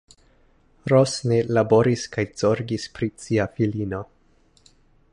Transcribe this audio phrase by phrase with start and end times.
[0.91, 4.05] Ros ne laboris kaj zorgis pri sia filino.